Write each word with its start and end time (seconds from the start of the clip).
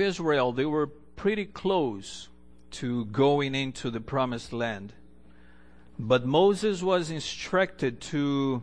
Israel, 0.00 0.52
they 0.52 0.66
were 0.66 0.86
pretty 0.86 1.44
close 1.44 2.28
to 2.72 3.04
going 3.06 3.54
into 3.54 3.90
the 3.90 4.00
promised 4.00 4.52
land. 4.52 4.92
But 5.98 6.24
Moses 6.24 6.82
was 6.82 7.10
instructed 7.10 8.00
to 8.02 8.62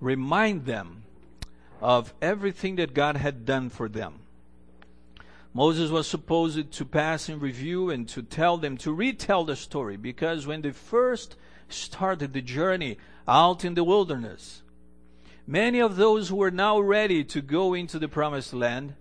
remind 0.00 0.64
them 0.64 1.04
of 1.80 2.14
everything 2.22 2.76
that 2.76 2.94
God 2.94 3.16
had 3.16 3.44
done 3.44 3.68
for 3.68 3.88
them. 3.88 4.20
Moses 5.54 5.90
was 5.90 6.06
supposed 6.06 6.72
to 6.72 6.84
pass 6.84 7.28
in 7.28 7.38
review 7.38 7.90
and 7.90 8.08
to 8.08 8.22
tell 8.22 8.56
them, 8.56 8.78
to 8.78 8.92
retell 8.92 9.44
the 9.44 9.56
story, 9.56 9.96
because 9.96 10.46
when 10.46 10.62
they 10.62 10.70
first 10.70 11.36
started 11.68 12.32
the 12.32 12.40
journey 12.40 12.96
out 13.28 13.64
in 13.64 13.74
the 13.74 13.84
wilderness, 13.84 14.62
many 15.46 15.78
of 15.78 15.96
those 15.96 16.28
who 16.28 16.36
were 16.36 16.50
now 16.50 16.80
ready 16.80 17.22
to 17.24 17.42
go 17.42 17.74
into 17.74 17.98
the 17.98 18.08
promised 18.08 18.54
land, 18.54 18.94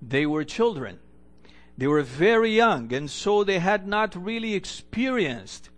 they 0.00 0.26
were 0.26 0.42
children. 0.42 0.98
They 1.76 1.86
were 1.86 2.02
very 2.02 2.54
young, 2.54 2.92
and 2.92 3.10
so 3.10 3.44
they 3.44 3.58
had 3.58 3.86
not 3.86 4.14
really 4.14 4.54
experienced 4.54 5.70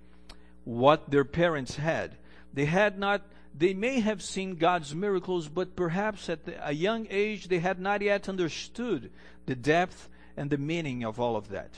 what 0.65 1.11
their 1.11 1.25
parents 1.25 1.77
had. 1.77 2.17
They 2.53 2.65
had 2.65 2.99
not, 2.99 3.23
they 3.57 3.75
may 3.75 4.01
have 4.01 4.23
seen 4.23 4.57
God's 4.57 4.95
miracles, 4.95 5.49
but 5.49 5.77
perhaps 5.77 6.29
at 6.29 6.41
a 6.63 6.73
young 6.73 7.07
age 7.11 7.49
they 7.49 7.59
had 7.59 7.81
not 7.81 8.03
yet 8.03 8.29
understood 8.29 9.11
the 9.47 9.55
depth 9.55 10.09
and 10.37 10.51
the 10.51 10.59
meaning 10.59 11.05
of 11.05 11.21
all 11.21 11.37
of 11.37 11.49
that. 11.51 11.71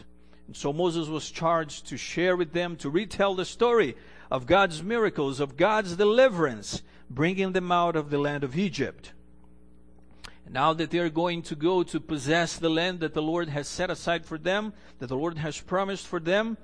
And 0.47 0.57
so 0.57 0.73
Moses 0.73 1.09
was 1.09 1.31
charged 1.31 1.89
to 1.89 1.97
share 1.97 2.37
with 2.37 2.53
them, 2.53 2.77
to 2.77 2.91
retell 2.91 3.35
the 3.35 3.45
story 3.45 3.97
of 4.31 4.47
God's 4.47 4.83
miracles, 4.83 5.41
of 5.41 5.57
God's 5.57 5.97
deliverance, 5.97 6.83
bringing 7.11 7.53
them 7.53 7.71
out 7.71 7.97
of 7.97 8.11
the 8.11 8.19
land 8.19 8.45
of 8.45 8.57
Egypt. 8.57 9.13
Now 10.49 10.73
that 10.75 10.91
they 10.91 10.99
are 10.99 11.11
going 11.11 11.43
to 11.43 11.57
go 11.57 11.83
to 11.83 12.01
possess 12.01 12.57
the 12.57 12.71
land 12.71 13.01
that 13.01 13.15
the 13.15 13.23
Lord 13.23 13.49
has 13.49 13.69
set 13.69 13.91
aside 13.91 14.25
for 14.25 14.39
them, 14.39 14.73
that 14.99 15.09
the 15.09 15.17
Lord 15.17 15.39
has 15.39 15.61
promised 15.61 16.07
for 16.07 16.21
them, 16.21 16.57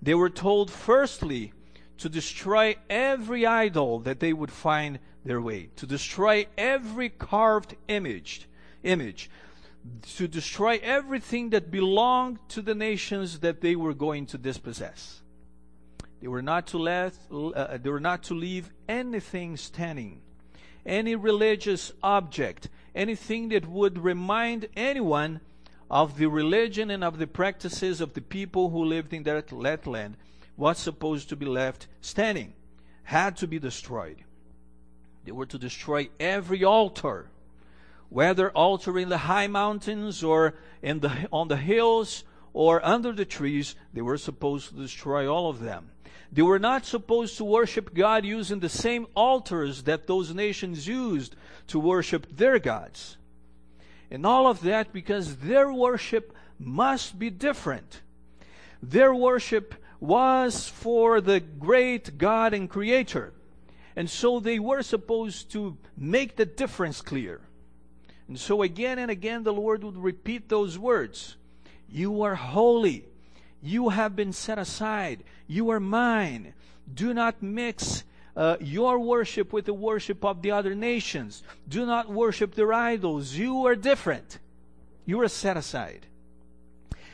they 0.00 0.14
were 0.14 0.30
told 0.30 0.70
firstly 0.70 1.52
to 1.98 2.08
destroy 2.08 2.76
every 2.90 3.46
idol 3.46 4.00
that 4.00 4.20
they 4.20 4.32
would 4.32 4.50
find 4.50 4.98
their 5.24 5.40
way, 5.40 5.70
to 5.76 5.86
destroy 5.86 6.46
every 6.58 7.08
carved 7.08 7.76
image, 7.88 8.48
image, 8.82 9.30
to 10.16 10.28
destroy 10.28 10.80
everything 10.82 11.50
that 11.50 11.70
belonged 11.70 12.38
to 12.48 12.62
the 12.62 12.74
nations 12.74 13.40
that 13.40 13.60
they 13.60 13.76
were 13.76 13.94
going 13.94 14.26
to 14.26 14.38
dispossess. 14.38 15.22
They 16.20 16.28
were 16.28 16.42
not 16.42 16.68
to 16.68 16.78
let, 16.78 17.14
uh, 17.32 17.78
they 17.78 17.90
were 17.90 18.00
not 18.00 18.24
to 18.24 18.34
leave 18.34 18.70
anything 18.88 19.56
standing, 19.56 20.20
any 20.86 21.16
religious 21.16 21.92
object, 22.02 22.68
anything 22.94 23.48
that 23.50 23.68
would 23.68 23.98
remind 23.98 24.68
anyone 24.76 25.40
of 25.90 26.16
the 26.16 26.26
religion 26.26 26.90
and 26.90 27.04
of 27.04 27.18
the 27.18 27.26
practices 27.26 28.00
of 28.00 28.14
the 28.14 28.20
people 28.20 28.70
who 28.70 28.84
lived 28.84 29.12
in 29.12 29.22
that 29.24 29.86
land 29.86 30.16
was 30.56 30.78
supposed 30.78 31.28
to 31.28 31.36
be 31.36 31.46
left 31.46 31.86
standing, 32.00 32.52
had 33.04 33.36
to 33.36 33.46
be 33.46 33.58
destroyed. 33.58 34.18
They 35.24 35.32
were 35.32 35.46
to 35.46 35.58
destroy 35.58 36.08
every 36.18 36.64
altar, 36.64 37.28
whether 38.08 38.50
altar 38.50 38.98
in 38.98 39.08
the 39.08 39.18
high 39.18 39.46
mountains 39.46 40.22
or 40.22 40.54
in 40.82 41.00
the, 41.00 41.28
on 41.32 41.48
the 41.48 41.56
hills 41.56 42.24
or 42.52 42.84
under 42.84 43.12
the 43.12 43.24
trees, 43.24 43.74
they 43.92 44.02
were 44.02 44.18
supposed 44.18 44.70
to 44.70 44.74
destroy 44.74 45.32
all 45.32 45.48
of 45.48 45.60
them. 45.60 45.90
They 46.32 46.42
were 46.42 46.58
not 46.58 46.86
supposed 46.86 47.36
to 47.36 47.44
worship 47.44 47.92
God 47.92 48.24
using 48.24 48.60
the 48.60 48.70
same 48.70 49.06
altars 49.14 49.82
that 49.82 50.06
those 50.06 50.34
nations 50.34 50.88
used 50.88 51.36
to 51.68 51.78
worship 51.78 52.26
their 52.34 52.58
gods. 52.58 53.18
And 54.10 54.24
all 54.24 54.46
of 54.46 54.62
that 54.62 54.94
because 54.94 55.36
their 55.36 55.70
worship 55.70 56.34
must 56.58 57.18
be 57.18 57.28
different. 57.28 58.00
Their 58.82 59.14
worship 59.14 59.74
was 60.00 60.68
for 60.68 61.20
the 61.20 61.40
great 61.40 62.16
God 62.16 62.54
and 62.54 62.68
Creator. 62.68 63.34
And 63.94 64.08
so 64.08 64.40
they 64.40 64.58
were 64.58 64.82
supposed 64.82 65.52
to 65.52 65.76
make 65.98 66.36
the 66.36 66.46
difference 66.46 67.02
clear. 67.02 67.42
And 68.26 68.40
so 68.40 68.62
again 68.62 68.98
and 68.98 69.10
again 69.10 69.42
the 69.42 69.52
Lord 69.52 69.84
would 69.84 69.98
repeat 69.98 70.48
those 70.48 70.78
words 70.78 71.36
You 71.90 72.22
are 72.22 72.34
holy. 72.34 73.11
You 73.62 73.90
have 73.90 74.16
been 74.16 74.32
set 74.32 74.58
aside. 74.58 75.24
You 75.46 75.70
are 75.70 75.80
mine. 75.80 76.54
Do 76.92 77.14
not 77.14 77.42
mix 77.42 78.04
uh, 78.36 78.56
your 78.60 78.98
worship 78.98 79.52
with 79.52 79.66
the 79.66 79.74
worship 79.74 80.24
of 80.24 80.42
the 80.42 80.50
other 80.50 80.74
nations. 80.74 81.42
Do 81.68 81.86
not 81.86 82.10
worship 82.10 82.54
their 82.54 82.72
idols. 82.72 83.34
You 83.34 83.66
are 83.66 83.76
different. 83.76 84.38
You 85.06 85.20
are 85.20 85.28
set 85.28 85.56
aside. 85.56 86.06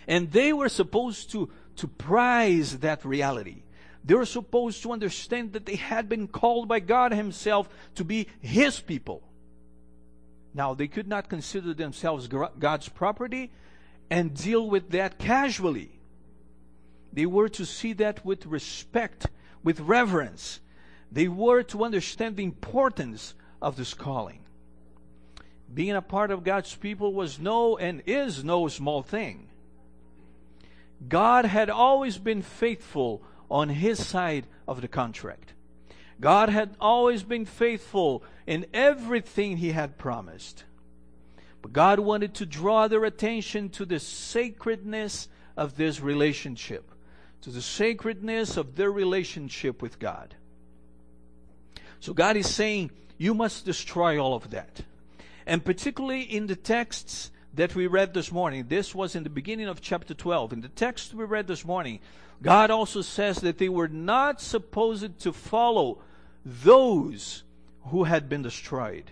And 0.06 0.32
they 0.32 0.52
were 0.52 0.70
supposed 0.70 1.30
to 1.32 1.50
to 1.78 1.86
prize 1.86 2.78
that 2.78 3.04
reality. 3.04 3.62
They 4.04 4.14
were 4.14 4.26
supposed 4.26 4.82
to 4.82 4.92
understand 4.92 5.52
that 5.52 5.64
they 5.64 5.76
had 5.76 6.08
been 6.08 6.26
called 6.26 6.66
by 6.66 6.80
God 6.80 7.12
Himself 7.12 7.68
to 7.94 8.04
be 8.04 8.26
His 8.40 8.80
people. 8.80 9.22
Now, 10.54 10.74
they 10.74 10.88
could 10.88 11.06
not 11.06 11.28
consider 11.28 11.72
themselves 11.72 12.26
God's 12.26 12.88
property 12.88 13.52
and 14.10 14.34
deal 14.34 14.68
with 14.68 14.90
that 14.90 15.18
casually. 15.18 15.97
They 17.12 17.26
were 17.26 17.48
to 17.50 17.64
see 17.64 17.92
that 17.94 18.24
with 18.24 18.46
respect, 18.46 19.26
with 19.62 19.80
reverence. 19.80 20.60
They 21.10 21.28
were 21.28 21.62
to 21.64 21.84
understand 21.84 22.36
the 22.36 22.44
importance 22.44 23.34
of 23.60 23.76
this 23.76 23.94
calling. 23.94 24.40
Being 25.72 25.96
a 25.96 26.02
part 26.02 26.30
of 26.30 26.44
God's 26.44 26.74
people 26.74 27.12
was 27.12 27.38
no 27.38 27.76
and 27.76 28.02
is 28.06 28.44
no 28.44 28.68
small 28.68 29.02
thing. 29.02 29.48
God 31.06 31.44
had 31.44 31.70
always 31.70 32.18
been 32.18 32.42
faithful 32.42 33.22
on 33.50 33.68
his 33.68 34.04
side 34.04 34.46
of 34.66 34.80
the 34.80 34.88
contract. 34.88 35.52
God 36.20 36.48
had 36.48 36.74
always 36.80 37.22
been 37.22 37.44
faithful 37.44 38.24
in 38.46 38.66
everything 38.74 39.58
he 39.58 39.70
had 39.70 39.98
promised. 39.98 40.64
But 41.62 41.72
God 41.72 42.00
wanted 42.00 42.34
to 42.34 42.46
draw 42.46 42.88
their 42.88 43.04
attention 43.04 43.68
to 43.70 43.84
the 43.84 44.00
sacredness 44.00 45.28
of 45.56 45.76
this 45.76 46.00
relationship, 46.00 46.90
to 47.42 47.50
the 47.50 47.62
sacredness 47.62 48.56
of 48.56 48.76
their 48.76 48.90
relationship 48.90 49.80
with 49.82 49.98
God. 49.98 50.34
So 52.00 52.12
God 52.12 52.36
is 52.36 52.48
saying, 52.48 52.90
you 53.16 53.34
must 53.34 53.64
destroy 53.64 54.22
all 54.22 54.34
of 54.34 54.50
that. 54.50 54.82
And 55.46 55.64
particularly 55.64 56.22
in 56.22 56.46
the 56.46 56.56
texts 56.56 57.30
that 57.54 57.74
we 57.74 57.86
read 57.86 58.14
this 58.14 58.30
morning, 58.30 58.66
this 58.68 58.94
was 58.94 59.16
in 59.16 59.24
the 59.24 59.30
beginning 59.30 59.66
of 59.66 59.80
chapter 59.80 60.14
12. 60.14 60.52
In 60.52 60.60
the 60.60 60.68
text 60.68 61.14
we 61.14 61.24
read 61.24 61.46
this 61.46 61.64
morning, 61.64 62.00
God 62.42 62.70
also 62.70 63.02
says 63.02 63.38
that 63.38 63.58
they 63.58 63.68
were 63.68 63.88
not 63.88 64.40
supposed 64.40 65.18
to 65.20 65.32
follow 65.32 65.98
those 66.44 67.42
who 67.86 68.04
had 68.04 68.28
been 68.28 68.42
destroyed. 68.42 69.10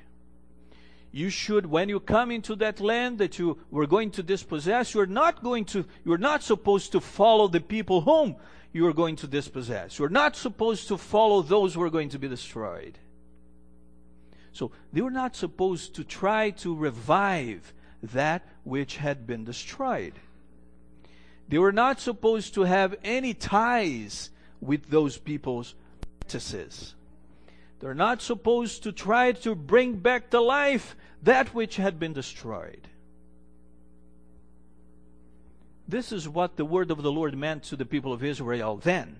You 1.16 1.30
should, 1.30 1.64
when 1.64 1.88
you 1.88 1.98
come 1.98 2.30
into 2.30 2.54
that 2.56 2.78
land 2.78 3.16
that 3.20 3.38
you 3.38 3.56
were 3.70 3.86
going 3.86 4.10
to 4.10 4.22
dispossess, 4.22 4.92
you're 4.92 5.06
not 5.06 5.42
going 5.42 5.64
to, 5.66 5.86
you're 6.04 6.18
not 6.18 6.42
supposed 6.42 6.92
to 6.92 7.00
follow 7.00 7.48
the 7.48 7.62
people 7.62 8.02
whom 8.02 8.36
you 8.70 8.86
are 8.86 8.92
going 8.92 9.16
to 9.16 9.26
dispossess. 9.26 9.98
You're 9.98 10.10
not 10.10 10.36
supposed 10.36 10.88
to 10.88 10.98
follow 10.98 11.40
those 11.40 11.72
who 11.72 11.80
are 11.80 11.88
going 11.88 12.10
to 12.10 12.18
be 12.18 12.28
destroyed. 12.28 12.98
So 14.52 14.72
they 14.92 15.00
were 15.00 15.10
not 15.10 15.34
supposed 15.34 15.94
to 15.94 16.04
try 16.04 16.50
to 16.50 16.76
revive 16.76 17.72
that 18.02 18.46
which 18.64 18.98
had 18.98 19.26
been 19.26 19.46
destroyed. 19.46 20.12
They 21.48 21.56
were 21.56 21.72
not 21.72 21.98
supposed 21.98 22.52
to 22.56 22.64
have 22.64 22.94
any 23.02 23.32
ties 23.32 24.28
with 24.60 24.90
those 24.90 25.16
people's 25.16 25.74
practices. 26.20 26.94
They're 27.80 27.94
not 27.94 28.20
supposed 28.20 28.82
to 28.82 28.92
try 28.92 29.32
to 29.32 29.54
bring 29.54 29.94
back 29.94 30.28
to 30.30 30.40
life 30.42 30.94
that 31.22 31.54
which 31.54 31.76
had 31.76 31.98
been 31.98 32.12
destroyed. 32.12 32.88
This 35.88 36.12
is 36.12 36.28
what 36.28 36.56
the 36.56 36.64
word 36.64 36.90
of 36.90 37.02
the 37.02 37.12
Lord 37.12 37.36
meant 37.36 37.62
to 37.64 37.76
the 37.76 37.86
people 37.86 38.12
of 38.12 38.24
Israel 38.24 38.76
then. 38.76 39.18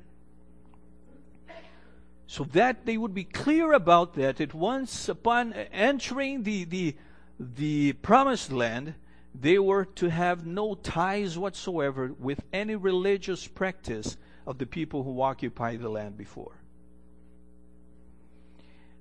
So 2.26 2.42
that 2.52 2.86
they 2.86 2.96
would 2.96 3.14
be 3.14 3.22
clear 3.22 3.72
about 3.72 4.14
that, 4.14 4.40
at 4.40 4.52
once 4.52 5.08
upon 5.08 5.52
entering 5.52 6.42
the, 6.42 6.64
the 6.64 6.96
the 7.38 7.92
promised 7.94 8.50
land, 8.50 8.94
they 9.34 9.58
were 9.58 9.84
to 9.84 10.08
have 10.08 10.46
no 10.46 10.74
ties 10.74 11.36
whatsoever 11.36 12.12
with 12.18 12.42
any 12.52 12.74
religious 12.74 13.46
practice 13.46 14.16
of 14.46 14.58
the 14.58 14.66
people 14.66 15.02
who 15.02 15.20
occupied 15.20 15.80
the 15.80 15.88
land 15.88 16.16
before. 16.16 16.52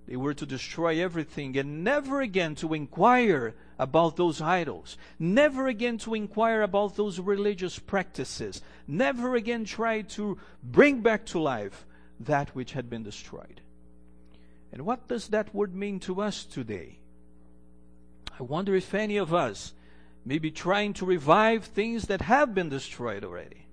They 0.07 0.15
were 0.15 0.35
to 0.35 0.45
destroy 0.45 1.03
everything 1.03 1.57
and 1.57 1.83
never 1.83 2.21
again 2.21 2.55
to 2.55 2.73
inquire 2.73 3.55
about 3.79 4.15
those 4.15 4.39
idols, 4.39 4.97
never 5.17 5.67
again 5.67 5.97
to 5.99 6.13
inquire 6.13 6.61
about 6.61 6.95
those 6.95 7.19
religious 7.19 7.79
practices, 7.79 8.61
never 8.87 9.35
again 9.35 9.65
try 9.65 10.01
to 10.01 10.37
bring 10.63 11.01
back 11.01 11.25
to 11.27 11.39
life 11.39 11.85
that 12.19 12.55
which 12.55 12.73
had 12.73 12.89
been 12.89 13.03
destroyed. 13.03 13.61
And 14.71 14.85
what 14.85 15.07
does 15.07 15.29
that 15.29 15.55
word 15.55 15.73
mean 15.73 15.99
to 16.01 16.21
us 16.21 16.43
today? 16.43 16.99
I 18.39 18.43
wonder 18.43 18.75
if 18.75 18.93
any 18.93 19.17
of 19.17 19.33
us 19.33 19.73
may 20.25 20.37
be 20.37 20.51
trying 20.51 20.93
to 20.93 21.05
revive 21.05 21.65
things 21.65 22.07
that 22.07 22.21
have 22.21 22.53
been 22.53 22.69
destroyed 22.69 23.23
already. 23.23 23.67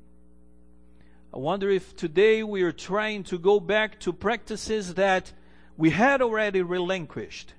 I 1.34 1.38
wonder 1.38 1.70
if 1.70 1.96
today 1.96 2.42
we 2.42 2.62
are 2.62 2.72
trying 2.72 3.24
to 3.24 3.38
go 3.38 3.58
back 3.58 4.00
to 4.00 4.12
practices 4.12 4.94
that 4.94 5.32
we 5.82 5.90
had 5.90 6.22
already 6.22 6.62
relinquished. 6.62 7.54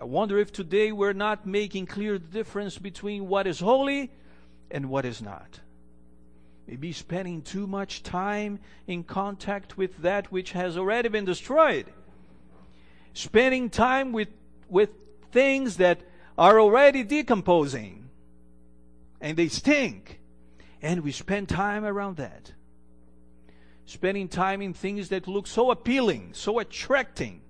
I 0.00 0.04
wonder 0.04 0.38
if 0.38 0.52
today 0.52 0.92
we're 0.92 1.12
not 1.12 1.44
making 1.44 1.86
clear 1.86 2.16
the 2.16 2.28
difference 2.28 2.78
between 2.78 3.26
what 3.26 3.48
is 3.48 3.58
holy 3.58 4.12
and 4.70 4.88
what 4.88 5.04
is 5.04 5.20
not. 5.20 5.58
Maybe 6.68 6.92
spending 6.92 7.42
too 7.42 7.66
much 7.66 8.04
time 8.04 8.60
in 8.86 9.02
contact 9.02 9.76
with 9.76 9.98
that 10.02 10.30
which 10.30 10.52
has 10.52 10.78
already 10.78 11.08
been 11.08 11.24
destroyed. 11.24 11.86
Spending 13.14 13.68
time 13.68 14.12
with, 14.12 14.28
with 14.68 14.90
things 15.32 15.78
that 15.78 15.98
are 16.38 16.60
already 16.60 17.02
decomposing 17.02 18.10
and 19.20 19.36
they 19.36 19.48
stink. 19.48 20.20
And 20.80 21.00
we 21.00 21.10
spend 21.10 21.48
time 21.48 21.84
around 21.84 22.18
that. 22.18 22.52
Spending 23.88 24.28
time 24.28 24.60
in 24.60 24.74
things 24.74 25.08
that 25.08 25.26
look 25.26 25.46
so 25.46 25.70
appealing, 25.70 26.34
so 26.34 26.58
attracting. 26.58 27.40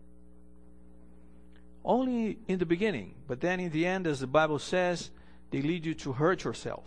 Only 1.84 2.38
in 2.46 2.60
the 2.60 2.64
beginning, 2.64 3.16
but 3.26 3.40
then 3.40 3.58
in 3.58 3.72
the 3.72 3.84
end, 3.84 4.06
as 4.06 4.20
the 4.20 4.28
Bible 4.28 4.60
says, 4.60 5.10
they 5.50 5.60
lead 5.60 5.84
you 5.84 5.94
to 5.94 6.12
hurt 6.12 6.44
yourself. 6.44 6.84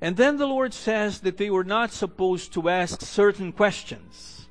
And 0.00 0.16
then 0.16 0.36
the 0.36 0.46
Lord 0.46 0.72
says 0.72 1.18
that 1.22 1.36
they 1.36 1.50
were 1.50 1.64
not 1.64 1.90
supposed 1.90 2.52
to 2.52 2.68
ask 2.68 3.00
certain 3.00 3.50
questions. 3.50 4.46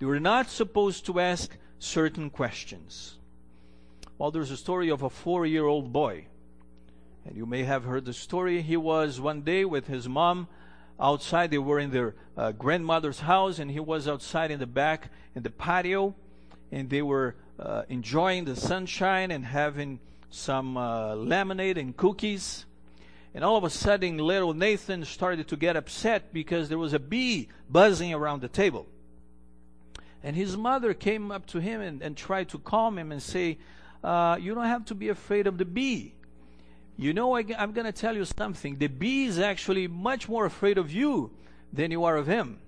They 0.00 0.04
were 0.04 0.20
not 0.20 0.50
supposed 0.50 1.06
to 1.06 1.18
ask 1.18 1.56
certain 1.78 2.28
questions. 2.28 3.16
Well, 4.18 4.30
there's 4.30 4.50
a 4.50 4.56
story 4.58 4.90
of 4.90 5.02
a 5.02 5.08
four 5.08 5.46
year 5.46 5.64
old 5.64 5.94
boy. 5.94 6.26
And 7.28 7.36
you 7.36 7.44
may 7.44 7.64
have 7.64 7.84
heard 7.84 8.06
the 8.06 8.14
story. 8.14 8.62
He 8.62 8.78
was 8.78 9.20
one 9.20 9.42
day 9.42 9.66
with 9.66 9.86
his 9.86 10.08
mom 10.08 10.48
outside. 10.98 11.50
They 11.50 11.58
were 11.58 11.78
in 11.78 11.90
their 11.90 12.14
uh, 12.38 12.52
grandmother's 12.52 13.20
house, 13.20 13.58
and 13.58 13.70
he 13.70 13.80
was 13.80 14.08
outside 14.08 14.50
in 14.50 14.58
the 14.58 14.66
back 14.66 15.10
in 15.34 15.42
the 15.42 15.50
patio. 15.50 16.14
And 16.72 16.88
they 16.88 17.02
were 17.02 17.36
uh, 17.58 17.82
enjoying 17.90 18.46
the 18.46 18.56
sunshine 18.56 19.30
and 19.30 19.44
having 19.44 20.00
some 20.30 20.78
uh, 20.78 21.16
lemonade 21.16 21.76
and 21.76 21.94
cookies. 21.94 22.64
And 23.34 23.44
all 23.44 23.58
of 23.58 23.64
a 23.64 23.68
sudden, 23.68 24.16
little 24.16 24.54
Nathan 24.54 25.04
started 25.04 25.48
to 25.48 25.56
get 25.56 25.76
upset 25.76 26.32
because 26.32 26.70
there 26.70 26.78
was 26.78 26.94
a 26.94 26.98
bee 26.98 27.50
buzzing 27.68 28.14
around 28.14 28.40
the 28.40 28.48
table. 28.48 28.86
And 30.22 30.34
his 30.34 30.56
mother 30.56 30.94
came 30.94 31.30
up 31.30 31.44
to 31.48 31.60
him 31.60 31.82
and, 31.82 32.00
and 32.00 32.16
tried 32.16 32.48
to 32.48 32.58
calm 32.58 32.96
him 32.96 33.12
and 33.12 33.22
say, 33.22 33.58
uh, 34.02 34.38
You 34.40 34.54
don't 34.54 34.64
have 34.64 34.86
to 34.86 34.94
be 34.94 35.10
afraid 35.10 35.46
of 35.46 35.58
the 35.58 35.66
bee. 35.66 36.14
You 37.00 37.14
know, 37.14 37.36
I, 37.36 37.44
I'm 37.56 37.72
going 37.72 37.86
to 37.86 37.92
tell 37.92 38.16
you 38.16 38.24
something. 38.24 38.76
The 38.76 38.88
bee 38.88 39.26
is 39.26 39.38
actually 39.38 39.86
much 39.86 40.28
more 40.28 40.44
afraid 40.44 40.78
of 40.78 40.90
you 40.90 41.30
than 41.72 41.92
you 41.92 42.02
are 42.02 42.16
of 42.16 42.26
him. 42.26 42.58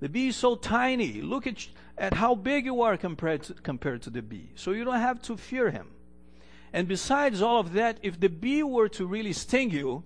The 0.00 0.08
bee 0.08 0.28
is 0.28 0.36
so 0.36 0.56
tiny. 0.56 1.20
Look 1.20 1.46
at, 1.46 1.66
at 1.98 2.14
how 2.14 2.34
big 2.34 2.64
you 2.64 2.80
are 2.80 2.96
compared 2.96 3.42
to, 3.44 3.54
compared 3.54 4.00
to 4.02 4.10
the 4.10 4.22
bee. 4.22 4.48
So 4.54 4.70
you 4.70 4.82
don't 4.82 4.98
have 4.98 5.20
to 5.22 5.36
fear 5.36 5.70
him. 5.70 5.88
And 6.72 6.88
besides 6.88 7.42
all 7.42 7.60
of 7.60 7.74
that, 7.74 7.98
if 8.02 8.18
the 8.18 8.30
bee 8.30 8.62
were 8.62 8.88
to 8.88 9.06
really 9.06 9.34
sting 9.34 9.70
you, 9.70 10.04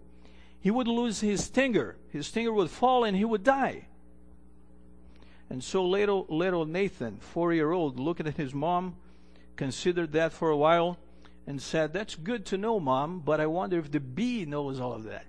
he 0.60 0.72
would 0.72 0.88
lose 0.88 1.20
his 1.20 1.44
stinger. 1.44 1.96
His 2.10 2.26
stinger 2.26 2.52
would 2.52 2.70
fall 2.70 3.04
and 3.04 3.16
he 3.16 3.24
would 3.24 3.44
die. 3.44 3.86
And 5.48 5.62
so 5.62 5.84
little, 5.84 6.26
little 6.28 6.66
Nathan, 6.66 7.18
four 7.20 7.54
year 7.54 7.70
old, 7.70 8.00
looking 8.00 8.26
at 8.26 8.36
his 8.36 8.52
mom, 8.52 8.96
considered 9.54 10.10
that 10.12 10.32
for 10.32 10.50
a 10.50 10.56
while 10.56 10.98
and 11.48 11.62
said, 11.62 11.94
That's 11.94 12.14
good 12.14 12.44
to 12.46 12.58
know, 12.58 12.78
mom, 12.78 13.20
but 13.20 13.40
I 13.40 13.46
wonder 13.46 13.78
if 13.78 13.90
the 13.90 14.00
bee 14.00 14.44
knows 14.44 14.78
all 14.78 14.92
of 14.92 15.04
that. 15.04 15.24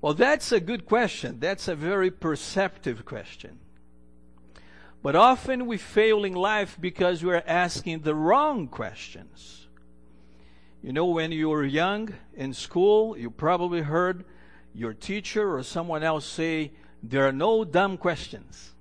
well, 0.00 0.14
that's 0.14 0.52
a 0.52 0.60
good 0.60 0.86
question. 0.86 1.40
That's 1.40 1.66
a 1.66 1.74
very 1.74 2.12
perceptive 2.12 3.04
question. 3.04 3.58
But 5.02 5.16
often 5.16 5.66
we 5.66 5.78
fail 5.78 6.24
in 6.24 6.34
life 6.34 6.78
because 6.80 7.24
we're 7.24 7.42
asking 7.44 8.02
the 8.02 8.14
wrong 8.14 8.68
questions. 8.68 9.66
You 10.80 10.92
know, 10.92 11.06
when 11.06 11.32
you 11.32 11.48
were 11.48 11.64
young 11.64 12.14
in 12.34 12.54
school, 12.54 13.18
you 13.18 13.30
probably 13.30 13.82
heard 13.82 14.24
your 14.72 14.94
teacher 14.94 15.56
or 15.56 15.64
someone 15.64 16.04
else 16.04 16.24
say, 16.24 16.70
There 17.02 17.26
are 17.26 17.32
no 17.32 17.64
dumb 17.64 17.98
questions. 17.98 18.74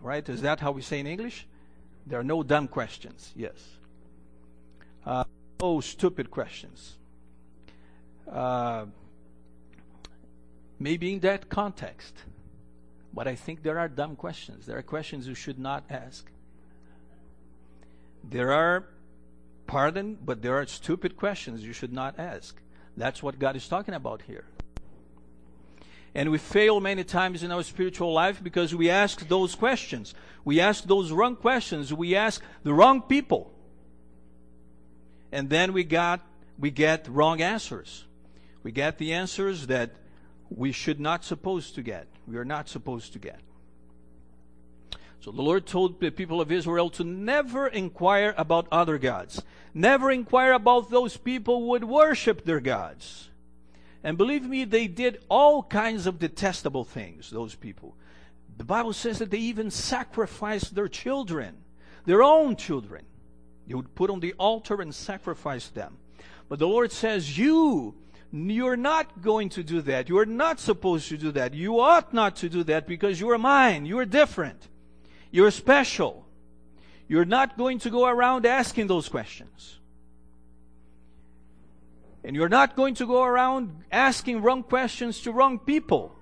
Right? 0.00 0.28
Is 0.28 0.42
that 0.42 0.60
how 0.60 0.70
we 0.70 0.82
say 0.82 1.00
in 1.00 1.08
English? 1.08 1.48
There 2.06 2.20
are 2.20 2.24
no 2.24 2.42
dumb 2.42 2.68
questions. 2.68 3.32
Yes. 3.34 3.54
Uh, 5.04 5.24
no 5.60 5.80
stupid 5.80 6.30
questions. 6.30 6.96
Uh, 8.30 8.86
maybe 10.78 11.14
in 11.14 11.20
that 11.20 11.48
context. 11.48 12.14
But 13.12 13.26
I 13.26 13.34
think 13.34 13.62
there 13.62 13.78
are 13.78 13.88
dumb 13.88 14.14
questions. 14.14 14.66
There 14.66 14.76
are 14.76 14.82
questions 14.82 15.26
you 15.26 15.34
should 15.34 15.58
not 15.58 15.84
ask. 15.90 16.30
There 18.22 18.52
are, 18.52 18.84
pardon, 19.66 20.18
but 20.22 20.42
there 20.42 20.56
are 20.56 20.66
stupid 20.66 21.16
questions 21.16 21.64
you 21.64 21.72
should 21.72 21.92
not 21.92 22.18
ask. 22.18 22.60
That's 22.96 23.22
what 23.22 23.38
God 23.38 23.56
is 23.56 23.66
talking 23.68 23.94
about 23.94 24.22
here. 24.22 24.44
And 26.16 26.30
we 26.30 26.38
fail 26.38 26.80
many 26.80 27.04
times 27.04 27.42
in 27.42 27.52
our 27.52 27.62
spiritual 27.62 28.10
life 28.10 28.42
because 28.42 28.74
we 28.74 28.88
ask 28.88 29.28
those 29.28 29.54
questions. 29.54 30.14
We 30.46 30.60
ask 30.60 30.84
those 30.84 31.12
wrong 31.12 31.36
questions. 31.36 31.92
We 31.92 32.16
ask 32.16 32.42
the 32.62 32.72
wrong 32.72 33.02
people. 33.02 33.52
And 35.30 35.50
then 35.50 35.74
we 35.74 35.84
got, 35.84 36.22
we 36.58 36.70
get 36.70 37.06
wrong 37.06 37.42
answers. 37.42 38.06
We 38.62 38.72
get 38.72 38.96
the 38.96 39.12
answers 39.12 39.66
that 39.66 39.90
we 40.48 40.72
should 40.72 41.00
not 41.00 41.22
supposed 41.22 41.74
to 41.74 41.82
get. 41.82 42.06
We 42.26 42.38
are 42.38 42.46
not 42.46 42.70
supposed 42.70 43.12
to 43.12 43.18
get. 43.18 43.40
So 45.20 45.32
the 45.32 45.42
Lord 45.42 45.66
told 45.66 46.00
the 46.00 46.10
people 46.10 46.40
of 46.40 46.50
Israel 46.50 46.88
to 46.90 47.04
never 47.04 47.66
inquire 47.66 48.32
about 48.38 48.68
other 48.72 48.96
gods. 48.96 49.42
Never 49.74 50.10
inquire 50.10 50.54
about 50.54 50.88
those 50.88 51.18
people 51.18 51.60
who 51.60 51.66
would 51.66 51.84
worship 51.84 52.46
their 52.46 52.60
gods. 52.60 53.28
And 54.06 54.16
believe 54.16 54.44
me, 54.44 54.62
they 54.62 54.86
did 54.86 55.18
all 55.28 55.64
kinds 55.64 56.06
of 56.06 56.20
detestable 56.20 56.84
things, 56.84 57.28
those 57.28 57.56
people. 57.56 57.96
The 58.56 58.62
Bible 58.62 58.92
says 58.92 59.18
that 59.18 59.32
they 59.32 59.38
even 59.38 59.68
sacrificed 59.68 60.76
their 60.76 60.86
children, 60.86 61.56
their 62.04 62.22
own 62.22 62.54
children. 62.54 63.04
They 63.66 63.74
would 63.74 63.96
put 63.96 64.10
on 64.10 64.20
the 64.20 64.32
altar 64.34 64.80
and 64.80 64.94
sacrifice 64.94 65.66
them. 65.70 65.98
But 66.48 66.60
the 66.60 66.68
Lord 66.68 66.92
says, 66.92 67.36
You, 67.36 67.96
you're 68.30 68.76
not 68.76 69.22
going 69.22 69.48
to 69.50 69.64
do 69.64 69.80
that. 69.82 70.08
You 70.08 70.18
are 70.18 70.24
not 70.24 70.60
supposed 70.60 71.08
to 71.08 71.16
do 71.16 71.32
that. 71.32 71.52
You 71.52 71.80
ought 71.80 72.14
not 72.14 72.36
to 72.36 72.48
do 72.48 72.62
that 72.62 72.86
because 72.86 73.18
you 73.18 73.28
are 73.30 73.38
mine. 73.38 73.86
You 73.86 73.98
are 73.98 74.04
different. 74.04 74.68
You're 75.32 75.50
special. 75.50 76.24
You're 77.08 77.24
not 77.24 77.58
going 77.58 77.80
to 77.80 77.90
go 77.90 78.06
around 78.06 78.46
asking 78.46 78.86
those 78.86 79.08
questions. 79.08 79.80
And 82.26 82.34
you're 82.34 82.48
not 82.48 82.74
going 82.74 82.96
to 82.96 83.06
go 83.06 83.22
around 83.22 83.84
asking 83.92 84.42
wrong 84.42 84.64
questions 84.64 85.20
to 85.20 85.30
wrong 85.30 85.60
people. 85.60 86.12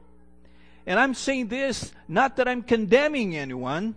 And 0.86 1.00
I'm 1.00 1.14
saying 1.14 1.48
this 1.48 1.94
not 2.06 2.36
that 2.36 2.46
I'm 2.46 2.62
condemning 2.62 3.34
anyone, 3.34 3.96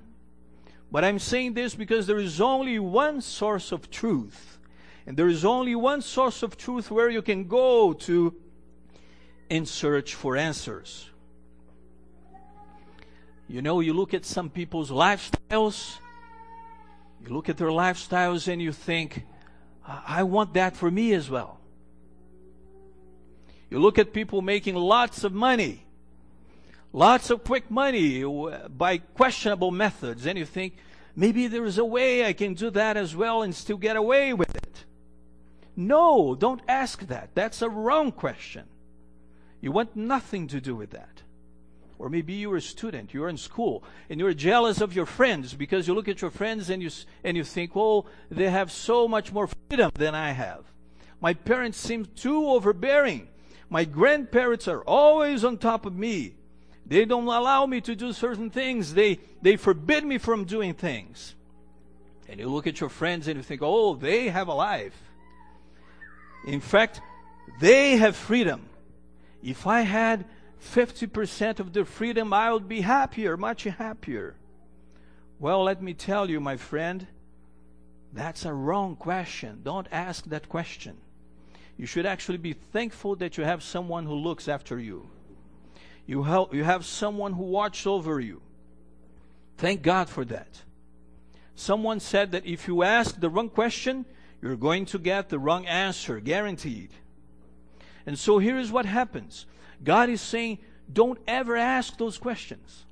but 0.89 1.03
I'm 1.03 1.19
saying 1.19 1.53
this 1.53 1.75
because 1.75 2.07
there 2.07 2.17
is 2.17 2.39
only 2.39 2.79
one 2.79 3.19
source 3.19 3.73
of 3.73 3.91
truth. 3.91 4.57
And 5.05 5.17
there 5.17 5.27
is 5.27 5.43
only 5.43 5.75
one 5.75 6.01
source 6.01 6.43
of 6.43 6.55
truth 6.55 6.89
where 6.89 7.09
you 7.09 7.21
can 7.21 7.45
go 7.45 7.91
to 7.91 8.33
in 9.49 9.65
search 9.65 10.15
for 10.15 10.37
answers. 10.37 11.09
You 13.49 13.61
know, 13.61 13.81
you 13.81 13.91
look 13.91 14.13
at 14.13 14.23
some 14.23 14.49
people's 14.49 14.91
lifestyles, 14.91 15.97
you 17.21 17.33
look 17.33 17.49
at 17.49 17.57
their 17.57 17.67
lifestyles 17.67 18.47
and 18.47 18.61
you 18.61 18.71
think, 18.71 19.25
I 19.85 20.23
want 20.23 20.53
that 20.53 20.77
for 20.77 20.89
me 20.89 21.11
as 21.13 21.29
well. 21.29 21.56
You 23.69 23.79
look 23.79 23.99
at 23.99 24.13
people 24.13 24.41
making 24.41 24.75
lots 24.75 25.23
of 25.23 25.33
money, 25.33 25.85
lots 26.93 27.29
of 27.29 27.43
quick 27.43 27.69
money 27.69 28.23
uh, 28.23 28.69
by 28.69 28.97
questionable 28.99 29.71
methods, 29.71 30.25
and 30.25 30.37
you 30.37 30.45
think, 30.45 30.77
maybe 31.15 31.47
there 31.47 31.65
is 31.65 31.77
a 31.77 31.85
way 31.85 32.25
I 32.25 32.33
can 32.33 32.53
do 32.53 32.69
that 32.71 32.95
as 32.95 33.15
well 33.15 33.41
and 33.41 33.53
still 33.53 33.77
get 33.77 33.97
away 33.97 34.33
with 34.33 34.55
it. 34.55 34.85
No, 35.75 36.33
don't 36.33 36.61
ask 36.67 37.07
that. 37.07 37.31
That's 37.35 37.61
a 37.61 37.69
wrong 37.69 38.11
question. 38.11 38.63
You 39.59 39.71
want 39.71 39.95
nothing 39.95 40.47
to 40.47 40.61
do 40.61 40.75
with 40.75 40.91
that. 40.91 41.23
Or 41.99 42.09
maybe 42.09 42.33
you're 42.33 42.57
a 42.57 42.61
student, 42.61 43.13
you're 43.13 43.27
in 43.27 43.37
school, 43.37 43.83
and 44.09 44.19
you're 44.19 44.33
jealous 44.33 44.81
of 44.81 44.95
your 44.95 45.07
friends 45.07 45.55
because 45.55 45.87
you 45.87 45.95
look 45.95 46.07
at 46.07 46.21
your 46.21 46.29
friends 46.29 46.69
and 46.69 46.81
you, 46.81 46.91
and 47.23 47.35
you 47.35 47.43
think, 47.43 47.71
oh, 47.75 48.05
they 48.29 48.49
have 48.49 48.71
so 48.71 49.07
much 49.07 49.33
more 49.33 49.47
freedom 49.47 49.91
than 49.95 50.13
I 50.13 50.31
have. 50.31 50.63
My 51.19 51.33
parents 51.33 51.79
seem 51.79 52.05
too 52.05 52.47
overbearing. 52.49 53.27
My 53.69 53.83
grandparents 53.83 54.67
are 54.67 54.81
always 54.81 55.43
on 55.43 55.57
top 55.57 55.85
of 55.85 55.95
me. 55.95 56.35
They 56.85 57.03
don't 57.03 57.25
allow 57.25 57.65
me 57.65 57.81
to 57.81 57.95
do 57.95 58.13
certain 58.13 58.49
things. 58.49 58.93
They, 58.93 59.19
they 59.41 59.57
forbid 59.57 60.05
me 60.05 60.17
from 60.17 60.45
doing 60.45 60.73
things. 60.73 61.35
And 62.29 62.39
you 62.39 62.47
look 62.47 62.67
at 62.67 62.79
your 62.79 62.89
friends 62.89 63.27
and 63.27 63.37
you 63.37 63.43
think, 63.43 63.61
oh, 63.63 63.95
they 63.95 64.29
have 64.29 64.47
a 64.47 64.53
life. 64.53 64.95
In 66.45 66.61
fact, 66.61 67.01
they 67.59 67.97
have 67.97 68.15
freedom. 68.15 68.69
If 69.43 69.67
I 69.67 69.81
had 69.81 70.25
50% 70.61 71.59
of 71.59 71.73
the 71.73 71.83
freedom, 71.85 72.33
I 72.33 72.51
would 72.51 72.67
be 72.67 72.81
happier, 72.81 73.35
much 73.35 73.63
happier. 73.63 74.35
Well, 75.39 75.63
let 75.63 75.81
me 75.81 75.93
tell 75.93 76.29
you, 76.29 76.39
my 76.39 76.57
friend, 76.57 77.05
that's 78.13 78.45
a 78.45 78.53
wrong 78.53 78.95
question. 78.95 79.59
Don't 79.63 79.87
ask 79.91 80.25
that 80.25 80.49
question. 80.49 80.97
You 81.77 81.85
should 81.85 82.05
actually 82.05 82.39
be 82.39 82.53
thankful 82.53 83.15
that 83.17 83.37
you 83.37 83.43
have 83.43 83.61
someone 83.61 84.05
who 84.05 84.15
looks 84.15 84.47
after 84.47 84.79
you. 84.79 85.09
You 86.07 86.23
have, 86.23 86.47
you 86.51 86.63
have 86.63 86.85
someone 86.85 87.33
who 87.33 87.43
watches 87.43 87.85
over 87.85 88.19
you. 88.19 88.41
Thank 89.57 89.81
God 89.83 90.09
for 90.09 90.25
that. 90.25 90.63
Someone 91.55 91.99
said 91.99 92.31
that 92.31 92.45
if 92.45 92.67
you 92.67 92.83
ask 92.83 93.19
the 93.19 93.29
wrong 93.29 93.49
question, 93.49 94.05
you're 94.41 94.55
going 94.55 94.85
to 94.87 94.99
get 94.99 95.29
the 95.29 95.39
wrong 95.39 95.65
answer, 95.65 96.19
guaranteed. 96.19 96.89
And 98.05 98.17
so 98.17 98.37
here 98.37 98.57
is 98.57 98.71
what 98.71 98.85
happens 98.85 99.45
God 99.83 100.09
is 100.09 100.21
saying, 100.21 100.59
don't 100.91 101.19
ever 101.27 101.55
ask 101.55 101.97
those 101.97 102.17
questions. 102.17 102.85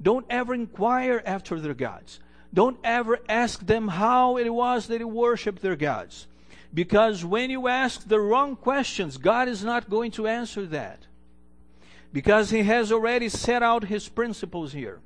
Don't 0.00 0.26
ever 0.30 0.54
inquire 0.54 1.22
after 1.26 1.60
their 1.60 1.74
gods. 1.74 2.20
Don't 2.54 2.78
ever 2.82 3.18
ask 3.28 3.64
them 3.66 3.88
how 3.88 4.36
it 4.36 4.48
was 4.48 4.86
that 4.86 4.98
they 4.98 5.04
worshiped 5.04 5.60
their 5.60 5.76
gods. 5.76 6.26
Because 6.72 7.24
when 7.24 7.50
you 7.50 7.68
ask 7.68 8.06
the 8.06 8.20
wrong 8.20 8.56
questions, 8.56 9.16
God 9.16 9.48
is 9.48 9.64
not 9.64 9.88
going 9.88 10.10
to 10.12 10.26
answer 10.26 10.66
that. 10.66 11.06
Because 12.12 12.50
He 12.50 12.62
has 12.64 12.92
already 12.92 13.28
set 13.28 13.62
out 13.62 13.84
His 13.84 14.08
principles 14.08 14.72
here. 14.72 15.00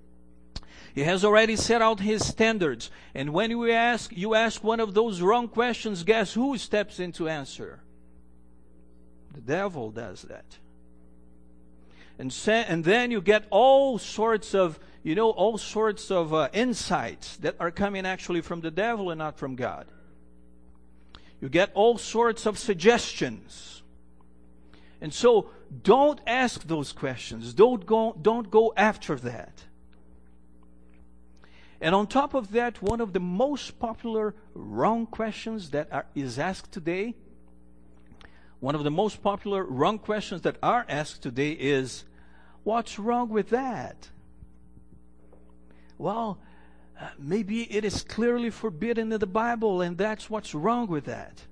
He 0.95 1.03
has 1.03 1.25
already 1.25 1.57
set 1.57 1.81
out 1.81 2.01
His 2.01 2.27
standards. 2.27 2.91
And 3.15 3.33
when 3.33 3.51
you 3.51 3.71
ask, 3.71 4.13
you 4.15 4.35
ask 4.35 4.63
one 4.63 4.81
of 4.81 4.95
those 4.95 5.21
wrong 5.21 5.49
questions, 5.49 6.03
guess 6.05 6.35
who 6.35 6.59
steps 6.59 7.01
in 7.01 7.13
to 7.13 7.29
answer? 7.29 7.81
The 9.33 9.41
devil 9.41 9.91
does 9.91 10.23
that. 10.23 10.59
And, 12.19 12.37
and 12.47 12.85
then 12.85 13.11
you 13.11 13.21
get 13.21 13.47
all 13.51 13.99
sorts 13.99 14.55
of, 14.55 14.79
you 15.03 15.15
know, 15.15 15.31
all 15.31 15.59
sorts 15.59 16.11
of 16.11 16.35
uh, 16.35 16.49
insights 16.53 17.37
that 17.39 17.57
are 17.59 17.71
coming 17.71 18.05
actually 18.05 18.43
from 18.43 18.61
the 18.61 18.71
devil 18.71 19.11
and 19.11 19.19
not 19.19 19.39
from 19.39 19.57
God. 19.57 19.87
You 21.43 21.49
get 21.49 21.73
all 21.75 21.99
sorts 21.99 22.47
of 22.47 22.57
suggestions. 22.57 23.83
And 25.01 25.13
so 25.13 25.51
don't 25.83 26.21
ask 26.25 26.69
those 26.69 26.93
questions. 26.93 27.53
Don't 27.53 27.85
go, 27.85 28.17
don't 28.23 28.49
go 28.49 28.73
after 28.77 29.17
that. 29.17 29.65
And 31.81 31.97
on 31.97 32.07
top 32.07 32.35
of 32.35 32.53
that, 32.53 32.81
one 32.81 33.01
of 33.01 33.13
the 33.13 33.19
most 33.19 33.81
popular 33.81 34.37
wrong 34.55 35.05
questions 35.05 35.71
that 35.71 35.89
are, 35.91 36.07
is 36.15 36.39
asked 36.39 36.71
today, 36.71 37.17
one 38.61 38.77
of 38.77 38.85
the 38.85 38.91
most 38.93 39.21
popular 39.21 39.65
wrong 39.65 39.99
questions 39.99 40.43
that 40.43 40.59
are 40.63 40.87
asked 40.89 41.23
today 41.23 41.51
is, 41.51 42.05
what's 42.63 43.01
wrong 43.01 43.29
with 43.31 43.51
that? 43.51 44.11
Well, 45.99 46.39
maybe 47.19 47.63
it 47.75 47.85
is 47.85 48.03
clearly 48.03 48.51
forbidden 48.51 49.13
in 49.13 49.21
the 49.21 49.27
Bible, 49.27 49.81
and 49.81 49.99
that's 49.99 50.31
what's 50.31 50.55
wrong 50.55 50.87
with 50.87 51.05
that. 51.05 51.43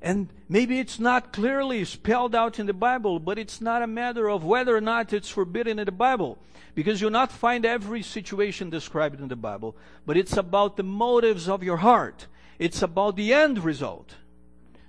And 0.00 0.28
maybe 0.50 0.80
it's 0.80 0.98
not 0.98 1.32
clearly 1.32 1.82
spelled 1.86 2.34
out 2.34 2.58
in 2.58 2.66
the 2.66 2.74
Bible, 2.74 3.18
but 3.18 3.38
it's 3.38 3.62
not 3.62 3.82
a 3.82 3.86
matter 3.86 4.28
of 4.28 4.44
whether 4.44 4.76
or 4.76 4.82
not 4.82 5.14
it's 5.14 5.30
forbidden 5.30 5.78
in 5.78 5.86
the 5.86 5.92
Bible. 5.92 6.36
Because 6.74 7.00
you'll 7.00 7.10
not 7.10 7.32
find 7.32 7.64
every 7.64 8.02
situation 8.02 8.68
described 8.68 9.20
in 9.20 9.28
the 9.28 9.36
Bible, 9.36 9.76
but 10.04 10.16
it's 10.16 10.36
about 10.36 10.76
the 10.76 10.82
motives 10.82 11.48
of 11.48 11.62
your 11.62 11.78
heart. 11.78 12.26
It's 12.58 12.82
about 12.82 13.16
the 13.16 13.32
end 13.32 13.64
result. 13.64 14.16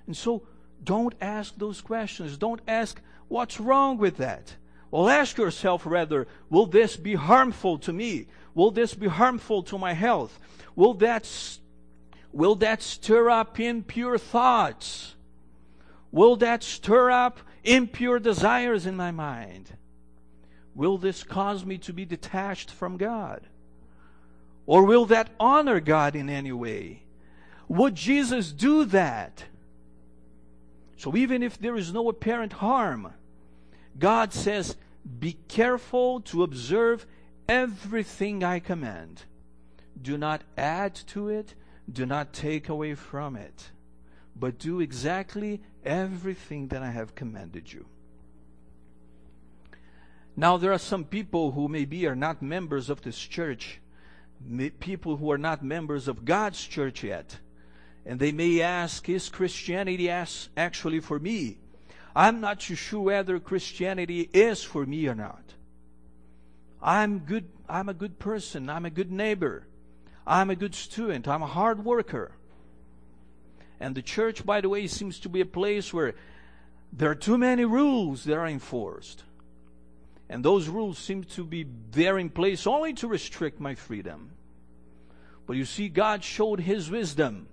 And 0.06 0.16
so 0.16 0.42
don't 0.84 1.14
ask 1.20 1.56
those 1.56 1.80
questions. 1.80 2.36
Don't 2.36 2.60
ask, 2.68 3.00
what's 3.28 3.58
wrong 3.58 3.98
with 3.98 4.18
that? 4.18 4.56
Well, 4.90 5.08
ask 5.08 5.36
yourself 5.36 5.82
rather, 5.84 6.26
will 6.48 6.66
this 6.66 6.96
be 6.96 7.14
harmful 7.14 7.78
to 7.78 7.92
me? 7.92 8.26
Will 8.54 8.70
this 8.70 8.94
be 8.94 9.08
harmful 9.08 9.62
to 9.64 9.78
my 9.78 9.92
health? 9.92 10.38
Will 10.74 10.94
that, 10.94 11.28
will 12.32 12.54
that 12.56 12.82
stir 12.82 13.28
up 13.28 13.58
impure 13.58 14.18
thoughts? 14.18 15.14
Will 16.12 16.36
that 16.36 16.62
stir 16.62 17.10
up 17.10 17.40
impure 17.64 18.18
desires 18.18 18.86
in 18.86 18.96
my 18.96 19.10
mind? 19.10 19.76
Will 20.74 20.98
this 20.98 21.22
cause 21.22 21.64
me 21.64 21.78
to 21.78 21.92
be 21.92 22.04
detached 22.04 22.70
from 22.70 22.96
God? 22.96 23.46
Or 24.66 24.84
will 24.84 25.06
that 25.06 25.30
honor 25.38 25.80
God 25.80 26.14
in 26.16 26.28
any 26.28 26.52
way? 26.52 27.02
Would 27.68 27.94
Jesus 27.94 28.52
do 28.52 28.84
that? 28.86 29.44
So 30.96 31.16
even 31.16 31.42
if 31.42 31.58
there 31.58 31.76
is 31.76 31.92
no 31.92 32.08
apparent 32.08 32.54
harm, 32.54 33.12
God 33.98 34.32
says, 34.32 34.76
be 35.18 35.36
careful 35.48 36.20
to 36.22 36.42
observe 36.42 37.06
everything 37.48 38.42
I 38.42 38.58
command. 38.58 39.22
Do 40.00 40.18
not 40.18 40.42
add 40.56 40.94
to 41.08 41.28
it, 41.28 41.54
do 41.90 42.04
not 42.04 42.32
take 42.32 42.68
away 42.68 42.94
from 42.94 43.36
it, 43.36 43.70
but 44.34 44.58
do 44.58 44.80
exactly 44.80 45.62
everything 45.84 46.68
that 46.68 46.82
I 46.82 46.90
have 46.90 47.14
commanded 47.14 47.72
you. 47.72 47.86
Now, 50.36 50.58
there 50.58 50.72
are 50.72 50.78
some 50.78 51.04
people 51.04 51.52
who 51.52 51.68
maybe 51.68 52.06
are 52.06 52.16
not 52.16 52.42
members 52.42 52.90
of 52.90 53.00
this 53.00 53.18
church, 53.18 53.80
people 54.80 55.16
who 55.16 55.30
are 55.30 55.38
not 55.38 55.64
members 55.64 56.08
of 56.08 56.26
God's 56.26 56.62
church 56.66 57.02
yet, 57.04 57.38
and 58.04 58.20
they 58.20 58.32
may 58.32 58.60
ask, 58.60 59.08
Is 59.08 59.30
Christianity 59.30 60.10
actually 60.10 61.00
for 61.00 61.18
me? 61.18 61.58
I'm 62.16 62.40
not 62.40 62.60
too 62.60 62.76
sure 62.76 63.02
whether 63.02 63.38
Christianity 63.38 64.30
is 64.32 64.64
for 64.64 64.86
me 64.86 65.06
or 65.06 65.14
not. 65.14 65.52
I'm 66.80 67.18
good, 67.18 67.44
I'm 67.68 67.90
a 67.90 67.94
good 67.94 68.18
person, 68.18 68.70
I'm 68.70 68.86
a 68.86 68.90
good 68.90 69.12
neighbor, 69.12 69.66
I'm 70.26 70.48
a 70.48 70.56
good 70.56 70.74
student, 70.74 71.28
I'm 71.28 71.42
a 71.42 71.46
hard 71.46 71.84
worker. 71.84 72.32
And 73.78 73.94
the 73.94 74.00
church, 74.00 74.46
by 74.46 74.62
the 74.62 74.70
way, 74.70 74.86
seems 74.86 75.18
to 75.20 75.28
be 75.28 75.42
a 75.42 75.46
place 75.46 75.92
where 75.92 76.14
there 76.90 77.10
are 77.10 77.14
too 77.14 77.36
many 77.36 77.66
rules 77.66 78.24
that 78.24 78.38
are 78.38 78.46
enforced. 78.46 79.24
And 80.30 80.42
those 80.42 80.68
rules 80.68 80.96
seem 80.96 81.24
to 81.24 81.44
be 81.44 81.66
there 81.90 82.18
in 82.18 82.30
place 82.30 82.66
only 82.66 82.94
to 82.94 83.08
restrict 83.08 83.60
my 83.60 83.74
freedom. 83.74 84.30
But 85.46 85.56
you 85.56 85.66
see, 85.66 85.90
God 85.90 86.24
showed 86.24 86.60
His 86.60 86.90
wisdom 86.90 87.48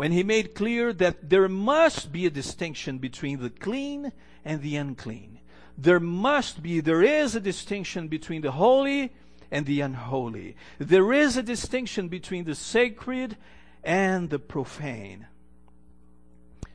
when 0.00 0.12
he 0.12 0.22
made 0.22 0.54
clear 0.54 0.94
that 0.94 1.28
there 1.28 1.46
must 1.46 2.10
be 2.10 2.24
a 2.24 2.30
distinction 2.30 2.96
between 2.96 3.38
the 3.38 3.50
clean 3.50 4.10
and 4.46 4.62
the 4.62 4.74
unclean. 4.74 5.38
There 5.76 6.00
must 6.00 6.62
be, 6.62 6.80
there 6.80 7.02
is 7.02 7.34
a 7.34 7.40
distinction 7.40 8.08
between 8.08 8.40
the 8.40 8.52
holy 8.52 9.12
and 9.50 9.66
the 9.66 9.82
unholy. 9.82 10.56
There 10.78 11.12
is 11.12 11.36
a 11.36 11.42
distinction 11.42 12.08
between 12.08 12.44
the 12.44 12.54
sacred 12.54 13.36
and 13.84 14.30
the 14.30 14.38
profane. 14.38 15.26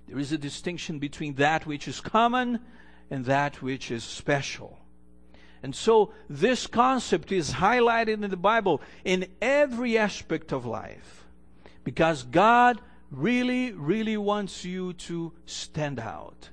There 0.08 0.20
is 0.20 0.32
a 0.32 0.38
distinction 0.38 1.00
between 1.00 1.34
that 1.38 1.66
which 1.66 1.88
is 1.88 2.02
common 2.02 2.60
and 3.10 3.26
that 3.26 3.60
which 3.60 3.90
is 3.90 4.04
special. 4.04 4.78
And 5.64 5.76
so 5.76 6.14
this 6.30 6.68
concept 6.68 7.32
is 7.32 7.54
highlighted 7.54 8.24
in 8.24 8.30
the 8.30 8.38
Bible 8.38 8.84
in 9.04 9.26
every 9.42 9.98
aspect 9.98 10.52
of 10.52 10.68
life. 10.68 11.26
Because 11.84 12.22
God 12.22 12.80
really, 13.16 13.72
really 13.72 14.18
wants 14.18 14.66
you 14.66 14.94
to 14.94 15.34
stand 15.46 16.00
out. 16.00 16.50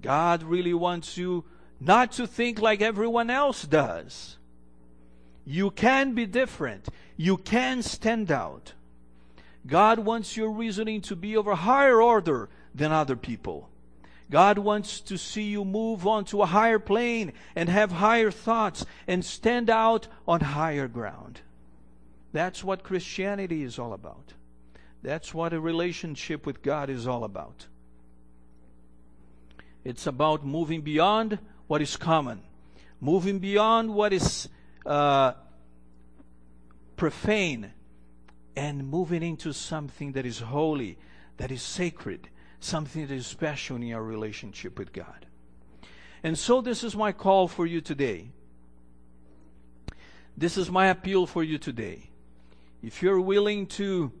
God 0.00 0.42
really 0.42 0.74
wants 0.74 1.16
you 1.16 1.44
not 1.80 2.12
to 2.12 2.26
think 2.26 2.60
like 2.60 2.80
everyone 2.80 3.30
else 3.30 3.62
does. 3.62 4.36
You 5.44 5.70
can 5.70 6.14
be 6.14 6.26
different. 6.26 6.88
You 7.16 7.36
can 7.36 7.82
stand 7.82 8.30
out. 8.30 8.74
God 9.66 10.00
wants 10.00 10.36
your 10.36 10.50
reasoning 10.50 11.00
to 11.02 11.16
be 11.16 11.34
of 11.36 11.46
a 11.46 11.56
higher 11.56 12.00
order 12.00 12.48
than 12.74 12.92
other 12.92 13.16
people. 13.16 13.68
God 14.30 14.58
wants 14.58 15.00
to 15.00 15.18
see 15.18 15.42
you 15.42 15.64
move 15.64 16.06
on 16.06 16.24
to 16.26 16.42
a 16.42 16.46
higher 16.46 16.78
plane 16.78 17.32
and 17.54 17.68
have 17.68 17.92
higher 17.92 18.30
thoughts 18.30 18.86
and 19.06 19.24
stand 19.24 19.68
out 19.68 20.08
on 20.26 20.40
higher 20.40 20.88
ground. 20.88 21.42
That's 22.32 22.64
what 22.64 22.82
Christianity 22.82 23.62
is 23.62 23.78
all 23.78 23.92
about. 23.92 24.32
That's 25.02 25.34
what 25.34 25.52
a 25.52 25.60
relationship 25.60 26.46
with 26.46 26.62
God 26.62 26.88
is 26.88 27.06
all 27.06 27.24
about. 27.24 27.66
It's 29.84 30.06
about 30.06 30.44
moving 30.44 30.82
beyond 30.82 31.38
what 31.66 31.82
is 31.82 31.96
common, 31.96 32.42
moving 33.00 33.40
beyond 33.40 33.92
what 33.92 34.12
is 34.12 34.48
uh, 34.86 35.32
profane, 36.96 37.72
and 38.54 38.88
moving 38.88 39.22
into 39.22 39.52
something 39.52 40.12
that 40.12 40.26
is 40.26 40.38
holy, 40.38 40.98
that 41.38 41.50
is 41.50 41.62
sacred, 41.62 42.28
something 42.60 43.06
that 43.06 43.14
is 43.14 43.26
special 43.26 43.76
in 43.76 43.82
your 43.82 44.02
relationship 44.02 44.78
with 44.78 44.92
God. 44.92 45.26
And 46.22 46.38
so, 46.38 46.60
this 46.60 46.84
is 46.84 46.94
my 46.94 47.10
call 47.10 47.48
for 47.48 47.66
you 47.66 47.80
today. 47.80 48.30
This 50.36 50.56
is 50.56 50.70
my 50.70 50.86
appeal 50.86 51.26
for 51.26 51.42
you 51.42 51.58
today. 51.58 52.10
if 52.82 53.02
you're 53.02 53.20
willing 53.20 53.66
to, 53.66 54.12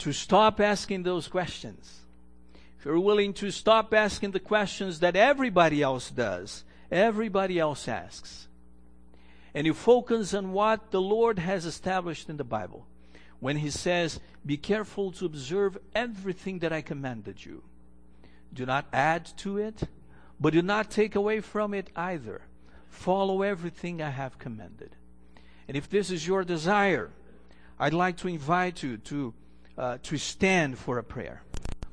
to 0.00 0.12
stop 0.12 0.60
asking 0.60 1.02
those 1.02 1.28
questions, 1.28 2.00
if 2.78 2.84
you're 2.84 2.98
willing 2.98 3.32
to 3.34 3.50
stop 3.50 3.92
asking 3.92 4.30
the 4.30 4.40
questions 4.40 5.00
that 5.00 5.16
everybody 5.16 5.82
else 5.82 6.10
does, 6.10 6.64
everybody 6.90 7.58
else 7.58 7.86
asks, 7.86 8.48
and 9.54 9.66
you 9.66 9.74
focus 9.74 10.32
on 10.32 10.52
what 10.52 10.90
the 10.90 11.00
Lord 11.00 11.38
has 11.38 11.66
established 11.66 12.28
in 12.28 12.36
the 12.36 12.44
Bible, 12.44 12.86
when 13.40 13.56
He 13.56 13.70
says, 13.70 14.20
Be 14.44 14.56
careful 14.56 15.12
to 15.12 15.26
observe 15.26 15.76
everything 15.94 16.60
that 16.60 16.72
I 16.72 16.80
commanded 16.80 17.44
you. 17.44 17.62
Do 18.52 18.64
not 18.64 18.86
add 18.92 19.26
to 19.38 19.58
it, 19.58 19.82
but 20.40 20.54
do 20.54 20.62
not 20.62 20.90
take 20.90 21.14
away 21.14 21.40
from 21.40 21.74
it 21.74 21.90
either. 21.94 22.42
Follow 22.88 23.42
everything 23.42 24.00
I 24.00 24.10
have 24.10 24.38
commanded. 24.38 24.96
And 25.68 25.76
if 25.76 25.88
this 25.88 26.10
is 26.10 26.26
your 26.26 26.44
desire, 26.44 27.10
I'd 27.78 27.94
like 27.94 28.16
to 28.18 28.28
invite 28.28 28.82
you 28.82 28.96
to, 28.96 29.34
uh, 29.80 29.96
to 30.02 30.18
stand 30.18 30.78
for 30.78 30.98
a 30.98 31.02
prayer. 31.02 31.42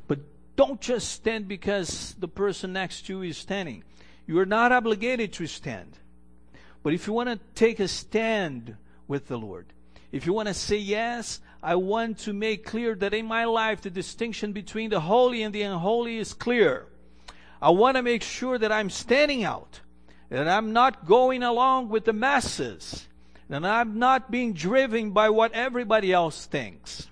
But 0.10 0.20
don't 0.58 0.82
just 0.82 1.10
stand 1.10 1.48
because 1.48 2.16
the 2.20 2.28
person 2.28 2.74
next 2.74 3.06
to 3.06 3.14
you 3.14 3.22
is 3.30 3.38
standing. 3.38 3.86
You 4.26 4.40
are 4.40 4.46
not 4.46 4.74
obligated 4.74 5.32
to 5.34 5.48
stand. 5.48 5.98
But 6.84 6.94
if 6.94 7.08
you 7.08 7.14
want 7.14 7.30
to 7.30 7.40
take 7.56 7.80
a 7.80 7.88
stand 7.88 8.76
with 9.08 9.30
the 9.30 9.38
Lord, 9.38 9.68
if 10.12 10.26
you 10.26 10.34
want 10.34 10.50
to 10.50 10.54
say, 10.54 10.76
Yes, 10.76 11.40
I 11.64 11.76
want 11.76 12.20
to 12.20 12.34
make 12.34 12.66
clear 12.66 12.94
that 12.96 13.14
in 13.14 13.26
my 13.26 13.46
life 13.46 13.80
the 13.80 13.90
distinction 13.90 14.52
between 14.52 14.90
the 14.90 15.00
holy 15.00 15.42
and 15.42 15.56
the 15.56 15.62
unholy 15.62 16.18
is 16.18 16.34
clear. 16.34 16.88
I 17.62 17.70
want 17.70 17.96
to 17.96 18.04
make 18.04 18.22
sure 18.22 18.58
that 18.58 18.72
I'm 18.72 18.90
standing 18.90 19.46
out, 19.46 19.80
that 20.28 20.48
I'm 20.48 20.74
not 20.74 21.06
going 21.06 21.42
along 21.42 21.88
with 21.88 22.04
the 22.04 22.14
masses, 22.14 23.08
and 23.50 23.66
I'm 23.66 23.98
not 23.98 24.30
being 24.30 24.52
driven 24.52 25.12
by 25.12 25.30
what 25.30 25.54
everybody 25.54 26.12
else 26.12 26.46
thinks. 26.46 27.08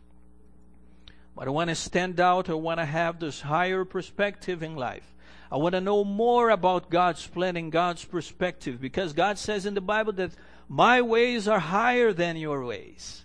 But 1.36 1.48
I 1.48 1.52
want 1.52 1.70
to 1.70 1.76
stand 1.76 2.20
out. 2.20 2.50
I 2.50 2.54
want 2.54 2.80
to 2.80 2.86
have 2.86 3.20
this 3.20 3.42
higher 3.42 3.84
perspective 3.86 4.64
in 4.64 4.76
life. 4.76 5.16
I 5.52 5.58
want 5.58 5.74
to 5.74 5.82
know 5.82 6.04
more 6.04 6.50
about 6.50 6.90
God's 6.90 7.26
plan 7.28 7.56
and 7.56 7.72
God's 7.72 8.04
perspective 8.04 8.82
because 8.82 9.14
God 9.14 9.38
says 9.38 9.66
in 9.66 9.74
the 9.74 9.82
Bible 9.82 10.14
that 10.14 10.32
my 10.68 11.02
ways 11.02 11.48
are 11.48 11.60
higher 11.60 12.14
than 12.14 12.38
your 12.38 12.66
ways. 12.66 13.24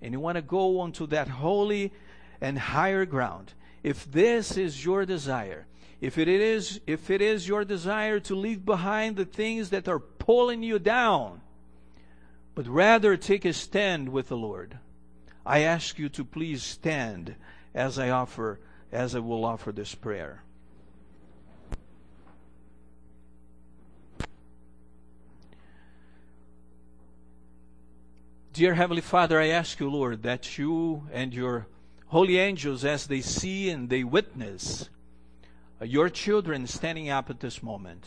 And 0.00 0.12
you 0.12 0.20
want 0.20 0.36
to 0.36 0.42
go 0.42 0.80
onto 0.80 1.06
that 1.08 1.28
holy 1.28 1.92
and 2.40 2.58
higher 2.58 3.04
ground. 3.04 3.52
If 3.82 4.10
this 4.10 4.56
is 4.56 4.84
your 4.84 5.04
desire, 5.04 5.66
if 6.00 6.18
it 6.18 6.28
is, 6.28 6.80
if 6.86 7.10
it 7.10 7.20
is 7.20 7.46
your 7.46 7.64
desire 7.64 8.18
to 8.20 8.34
leave 8.34 8.64
behind 8.64 9.16
the 9.16 9.24
things 9.24 9.70
that 9.70 9.88
are 9.88 10.00
pulling 10.00 10.62
you 10.62 10.78
down, 10.78 11.40
but 12.54 12.66
rather 12.66 13.16
take 13.16 13.44
a 13.44 13.52
stand 13.52 14.08
with 14.08 14.28
the 14.28 14.36
Lord, 14.36 14.78
I 15.44 15.60
ask 15.60 15.98
you 15.98 16.08
to 16.10 16.24
please 16.24 16.62
stand 16.62 17.34
as 17.74 17.98
I 17.98 18.10
offer, 18.10 18.60
as 18.92 19.14
I 19.14 19.18
will 19.18 19.44
offer 19.44 19.72
this 19.72 19.94
prayer. 19.94 20.42
Dear 28.52 28.74
Heavenly 28.74 29.00
Father, 29.00 29.40
I 29.40 29.48
ask 29.48 29.80
you, 29.80 29.90
Lord, 29.90 30.22
that 30.24 30.58
you 30.58 31.08
and 31.10 31.32
your 31.32 31.66
holy 32.08 32.38
angels, 32.38 32.84
as 32.84 33.06
they 33.06 33.22
see 33.22 33.70
and 33.70 33.88
they 33.88 34.04
witness 34.04 34.90
uh, 35.80 35.86
your 35.86 36.10
children 36.10 36.66
standing 36.66 37.08
up 37.08 37.30
at 37.30 37.40
this 37.40 37.62
moment, 37.62 38.04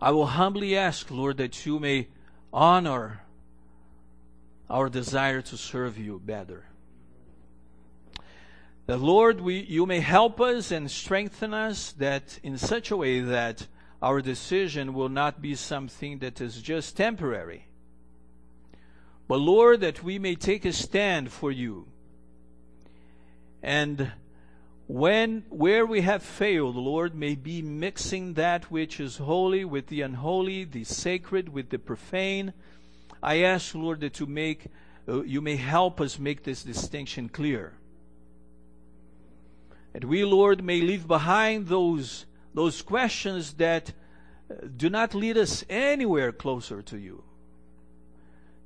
I 0.00 0.12
will 0.12 0.26
humbly 0.26 0.76
ask, 0.76 1.10
Lord, 1.10 1.36
that 1.38 1.66
you 1.66 1.80
may 1.80 2.06
honor 2.52 3.23
our 4.68 4.88
desire 4.88 5.42
to 5.42 5.56
serve 5.56 5.98
you 5.98 6.20
better. 6.24 6.64
That, 8.86 8.98
Lord, 8.98 9.40
we, 9.40 9.60
you 9.60 9.86
may 9.86 10.00
help 10.00 10.40
us 10.40 10.70
and 10.70 10.90
strengthen 10.90 11.54
us 11.54 11.92
that 11.92 12.38
in 12.42 12.58
such 12.58 12.90
a 12.90 12.96
way 12.96 13.20
that 13.20 13.66
our 14.02 14.20
decision 14.20 14.92
will 14.92 15.08
not 15.08 15.40
be 15.40 15.54
something 15.54 16.18
that 16.18 16.40
is 16.40 16.60
just 16.60 16.96
temporary 16.96 17.66
but 19.26 19.38
Lord, 19.38 19.80
that 19.80 20.02
we 20.02 20.18
may 20.18 20.34
take 20.34 20.64
a 20.64 20.72
stand 20.72 21.32
for 21.32 21.50
you. 21.50 21.86
And 23.62 24.12
when 24.86 25.44
where 25.48 25.86
we 25.86 26.02
have 26.02 26.22
failed, 26.22 26.76
Lord, 26.76 27.14
may 27.14 27.34
be 27.34 27.62
mixing 27.62 28.34
that 28.34 28.70
which 28.70 29.00
is 29.00 29.16
holy 29.16 29.64
with 29.64 29.86
the 29.86 30.02
unholy, 30.02 30.64
the 30.64 30.84
sacred 30.84 31.48
with 31.48 31.70
the 31.70 31.78
profane. 31.78 32.52
I 33.24 33.42
ask, 33.42 33.74
Lord, 33.74 34.00
that 34.00 34.20
you 34.20 34.26
make 34.26 34.66
uh, 35.08 35.22
you 35.22 35.40
may 35.40 35.56
help 35.56 36.00
us 36.00 36.18
make 36.18 36.44
this 36.44 36.62
distinction 36.62 37.28
clear. 37.28 37.74
And 39.94 40.04
we, 40.04 40.24
Lord, 40.24 40.64
may 40.64 40.80
leave 40.80 41.06
behind 41.06 41.68
those 41.68 42.26
those 42.54 42.82
questions 42.82 43.54
that 43.54 43.92
uh, 44.50 44.66
do 44.76 44.88
not 44.90 45.14
lead 45.14 45.36
us 45.36 45.64
anywhere 45.68 46.32
closer 46.32 46.82
to 46.82 46.98
you 46.98 47.24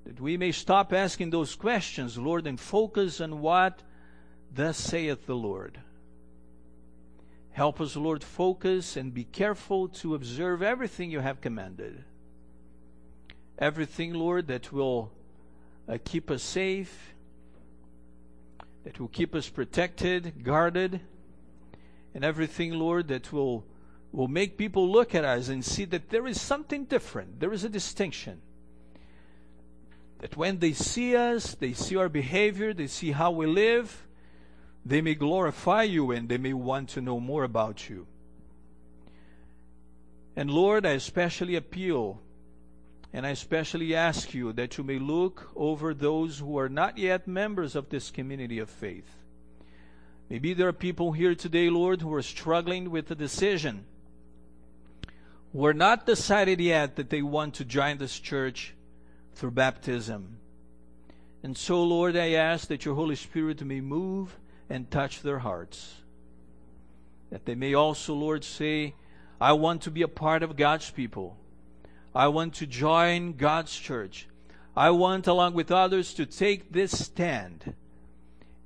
that 0.08 0.20
we 0.22 0.38
may 0.38 0.52
stop 0.52 0.94
asking 0.94 1.28
those 1.28 1.54
questions, 1.54 2.16
Lord, 2.16 2.46
and 2.46 2.58
focus 2.58 3.20
on 3.20 3.42
what 3.42 3.82
thus 4.50 4.78
saith 4.78 5.26
the 5.26 5.36
Lord. 5.36 5.78
Help 7.50 7.78
us, 7.78 7.94
Lord, 7.94 8.24
focus 8.24 8.96
and 8.96 9.12
be 9.12 9.24
careful 9.24 9.86
to 9.88 10.14
observe 10.14 10.62
everything 10.62 11.10
you 11.10 11.20
have 11.20 11.42
commanded. 11.42 12.04
Everything, 13.58 14.14
Lord, 14.14 14.46
that 14.46 14.72
will 14.72 15.10
uh, 15.88 15.98
keep 16.04 16.30
us 16.30 16.42
safe, 16.42 17.14
that 18.84 19.00
will 19.00 19.08
keep 19.08 19.34
us 19.34 19.48
protected, 19.48 20.44
guarded, 20.44 21.00
and 22.14 22.24
everything, 22.24 22.72
Lord, 22.72 23.08
that 23.08 23.32
will, 23.32 23.64
will 24.12 24.28
make 24.28 24.56
people 24.56 24.88
look 24.88 25.14
at 25.14 25.24
us 25.24 25.48
and 25.48 25.64
see 25.64 25.84
that 25.86 26.10
there 26.10 26.26
is 26.26 26.40
something 26.40 26.84
different. 26.84 27.40
There 27.40 27.52
is 27.52 27.64
a 27.64 27.68
distinction 27.68 28.40
that 30.20 30.36
when 30.36 30.58
they 30.58 30.72
see 30.72 31.16
us, 31.16 31.54
they 31.54 31.72
see 31.72 31.96
our 31.96 32.08
behavior, 32.08 32.72
they 32.72 32.86
see 32.86 33.12
how 33.12 33.30
we 33.30 33.46
live, 33.46 34.06
they 34.84 35.00
may 35.00 35.14
glorify 35.14 35.82
you 35.82 36.10
and 36.10 36.28
they 36.28 36.38
may 36.38 36.52
want 36.52 36.88
to 36.90 37.00
know 37.00 37.20
more 37.20 37.44
about 37.44 37.88
you. 37.88 38.06
And 40.34 40.50
Lord, 40.50 40.86
I 40.86 40.90
especially 40.90 41.56
appeal 41.56 42.20
and 43.12 43.26
I 43.26 43.30
especially 43.30 43.94
ask 43.94 44.34
you 44.34 44.52
that 44.52 44.76
you 44.76 44.84
may 44.84 44.98
look 44.98 45.50
over 45.56 45.94
those 45.94 46.38
who 46.38 46.58
are 46.58 46.68
not 46.68 46.98
yet 46.98 47.26
members 47.26 47.74
of 47.74 47.88
this 47.88 48.10
community 48.10 48.58
of 48.58 48.68
faith. 48.68 49.08
Maybe 50.28 50.52
there 50.52 50.68
are 50.68 50.74
people 50.74 51.12
here 51.12 51.34
today, 51.34 51.70
Lord, 51.70 52.02
who 52.02 52.12
are 52.12 52.22
struggling 52.22 52.90
with 52.90 53.10
a 53.10 53.14
decision, 53.14 53.86
who 55.52 55.64
are 55.64 55.72
not 55.72 56.04
decided 56.04 56.60
yet 56.60 56.96
that 56.96 57.08
they 57.08 57.22
want 57.22 57.54
to 57.54 57.64
join 57.64 57.96
this 57.96 58.18
church 58.18 58.74
through 59.34 59.52
baptism. 59.52 60.38
And 61.42 61.56
so, 61.56 61.82
Lord, 61.82 62.14
I 62.14 62.32
ask 62.32 62.68
that 62.68 62.84
your 62.84 62.94
Holy 62.94 63.16
Spirit 63.16 63.64
may 63.64 63.80
move 63.80 64.36
and 64.68 64.90
touch 64.90 65.22
their 65.22 65.38
hearts. 65.38 65.94
That 67.30 67.46
they 67.46 67.54
may 67.54 67.72
also, 67.72 68.12
Lord, 68.12 68.44
say, 68.44 68.94
I 69.40 69.52
want 69.52 69.82
to 69.82 69.90
be 69.90 70.02
a 70.02 70.08
part 70.08 70.42
of 70.42 70.56
God's 70.56 70.90
people. 70.90 71.38
I 72.18 72.26
want 72.26 72.54
to 72.54 72.66
join 72.66 73.34
God's 73.34 73.76
church. 73.76 74.26
I 74.76 74.90
want, 74.90 75.28
along 75.28 75.54
with 75.54 75.70
others, 75.70 76.12
to 76.14 76.26
take 76.26 76.72
this 76.72 77.04
stand 77.04 77.74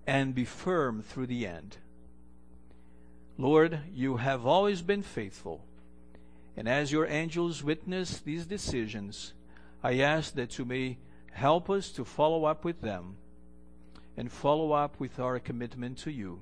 and 0.07 0.35
be 0.35 0.47
firm 0.47 1.03
through 1.03 1.27
the 1.27 1.47
end. 1.47 1.77
Lord, 3.37 3.81
you 3.93 4.17
have 4.17 4.47
always 4.47 4.81
been 4.81 5.03
faithful. 5.03 5.67
And 6.57 6.67
as 6.67 6.93
your 6.93 7.07
angels 7.07 7.63
witness 7.63 8.21
these 8.21 8.47
decisions, 8.47 9.35
I 9.83 9.99
ask 9.99 10.35
that 10.37 10.57
you 10.57 10.65
may 10.65 10.97
help 11.33 11.69
us 11.69 11.91
to 11.91 12.07
follow 12.07 12.47
up 12.47 12.65
with 12.65 12.81
them 12.81 13.17
and 14.17 14.33
follow 14.33 14.73
up 14.73 14.99
with 14.99 15.21
our 15.21 15.39
commitment 15.39 15.99
to 15.99 16.11
you. 16.11 16.41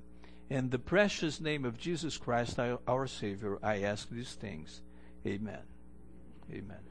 In 0.48 0.70
the 0.70 0.78
precious 0.78 1.40
name 1.40 1.64
of 1.64 1.76
Jesus 1.76 2.16
Christ, 2.16 2.60
our 2.86 3.08
Savior, 3.08 3.58
I 3.64 3.80
ask 3.80 4.08
these 4.10 4.34
things. 4.34 4.80
Amen. 5.26 5.64
Amen. 6.52 6.89